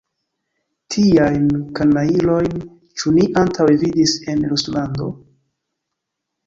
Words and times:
Tiajn 0.95 1.45
kanajlojn 1.81 2.65
ĉu 3.01 3.15
ni 3.19 3.29
antaŭe 3.45 3.79
vidis 3.87 4.19
en 4.35 4.43
Ruslando? 4.55 5.13